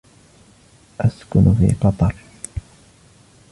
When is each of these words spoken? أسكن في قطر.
أسكن 1.01 1.53
في 1.55 1.73
قطر. 1.81 2.15